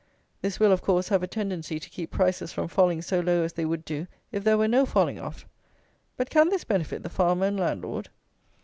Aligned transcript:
This 0.41 0.59
will, 0.59 0.71
of 0.71 0.81
course, 0.81 1.09
have 1.09 1.21
a 1.21 1.27
tendency 1.27 1.79
to 1.79 1.89
keep 1.91 2.09
prices 2.09 2.51
from 2.51 2.67
falling 2.67 3.03
so 3.03 3.19
low 3.19 3.43
as 3.43 3.53
they 3.53 3.65
would 3.65 3.85
do 3.85 4.07
if 4.31 4.43
there 4.43 4.57
were 4.57 4.67
no 4.67 4.83
falling 4.83 5.19
off. 5.19 5.45
But 6.17 6.31
can 6.31 6.49
this 6.49 6.63
benefit 6.63 7.03
the 7.03 7.09
farmer 7.11 7.45
and 7.45 7.59
landlord? 7.59 8.09